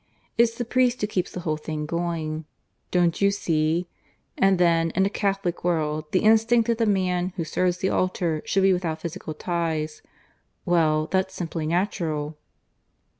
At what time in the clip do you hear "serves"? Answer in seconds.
7.43-7.77